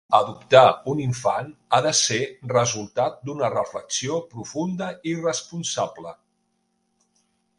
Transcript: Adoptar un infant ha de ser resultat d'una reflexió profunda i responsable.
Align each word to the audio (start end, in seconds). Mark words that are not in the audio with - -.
Adoptar 0.17 0.61
un 0.93 1.01
infant 1.01 1.51
ha 1.69 1.79
de 1.85 1.91
ser 1.99 2.17
resultat 2.53 3.21
d'una 3.29 3.51
reflexió 3.55 4.17
profunda 4.33 4.89
i 5.13 5.15
responsable. 5.21 6.17